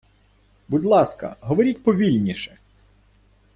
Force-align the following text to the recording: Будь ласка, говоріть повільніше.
Будь 0.67 0.85
ласка, 0.85 1.35
говоріть 1.41 1.83
повільніше. 1.83 2.57